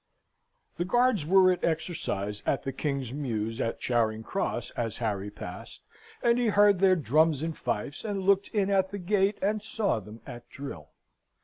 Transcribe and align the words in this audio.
The 0.77 0.83
Guards 0.83 1.27
were 1.27 1.51
at 1.51 1.63
exercise 1.63 2.41
at 2.47 2.63
the 2.63 2.73
King's 2.73 3.13
Mews 3.13 3.61
at 3.61 3.79
Charing 3.79 4.23
Cross, 4.23 4.71
as 4.71 4.97
Harry 4.97 5.29
passed, 5.29 5.83
and 6.23 6.39
he 6.39 6.47
heard 6.47 6.79
their 6.79 6.95
drums 6.95 7.43
and 7.43 7.55
fifes, 7.55 8.03
and 8.03 8.23
looked 8.23 8.47
in 8.47 8.71
at 8.71 8.89
the 8.89 8.97
gate, 8.97 9.37
and 9.43 9.61
saw 9.61 9.99
them 9.99 10.19
at 10.25 10.49
drill. 10.49 10.89